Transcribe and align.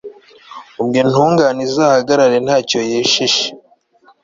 ubwo 0.81 0.95
intungane 1.03 1.61
izahagarare 1.67 2.37
nta 2.45 2.57
cyo 2.67 2.79
yishisha 2.89 3.47